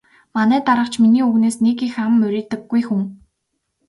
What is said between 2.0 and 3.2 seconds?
ам мурийдаггүй хүн.